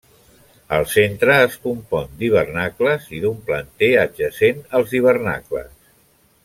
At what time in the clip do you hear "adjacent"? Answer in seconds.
4.07-4.67